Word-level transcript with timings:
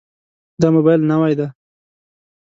دا 0.61 0.67
موبایل 0.75 1.01
نوی 1.11 1.33
دی. 1.39 1.47